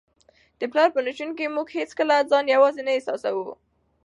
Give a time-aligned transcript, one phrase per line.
[0.59, 3.51] د پلار په شتون کي موږ هیڅکله ځان یوازې نه احساسوو.